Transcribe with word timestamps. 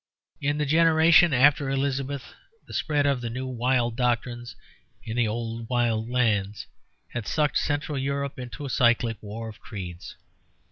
In 0.41 0.57
the 0.57 0.65
generation 0.65 1.31
after 1.31 1.69
Elizabeth 1.69 2.33
the 2.65 2.73
spread 2.73 3.05
of 3.05 3.21
the 3.21 3.29
new 3.29 3.45
wild 3.45 3.95
doctrines 3.95 4.55
in 5.03 5.15
the 5.15 5.27
old 5.27 5.69
wild 5.69 6.09
lands 6.09 6.65
had 7.09 7.27
sucked 7.27 7.59
Central 7.59 7.99
Europe 7.99 8.39
into 8.39 8.65
a 8.65 8.69
cyclic 8.71 9.17
war 9.21 9.47
of 9.47 9.59
creeds. 9.59 10.15